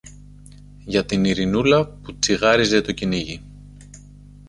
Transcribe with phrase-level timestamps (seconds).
[0.85, 3.41] για την Ειρηνούλα που τσιγάριζε το κυνήγι.